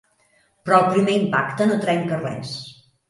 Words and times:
Però 0.69 0.79
el 0.83 0.87
primer 0.95 1.17
impacte 1.17 1.67
no 1.73 1.77
trenca 1.85 2.23
res. 2.25 2.57